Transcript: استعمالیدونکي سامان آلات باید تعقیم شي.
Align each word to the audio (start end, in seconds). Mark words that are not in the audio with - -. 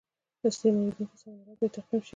استعمالیدونکي 0.49 1.17
سامان 1.21 1.39
آلات 1.41 1.57
باید 1.59 1.73
تعقیم 1.77 2.01
شي. 2.05 2.09